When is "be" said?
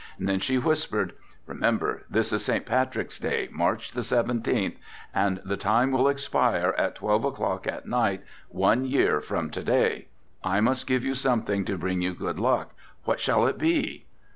13.59-14.07